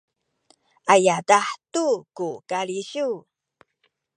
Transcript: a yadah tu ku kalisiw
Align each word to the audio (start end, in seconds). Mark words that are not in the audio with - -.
a 0.93 0.95
yadah 1.05 1.47
tu 1.73 1.85
ku 2.17 2.27
kalisiw 2.49 3.13